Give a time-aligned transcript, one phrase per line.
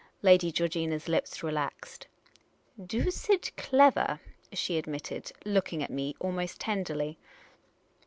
[0.23, 2.07] Lady Georgina's lips relaxed.
[2.83, 4.19] "Doosid clever,"
[4.51, 7.19] she admitted, looking at me almost tenderly.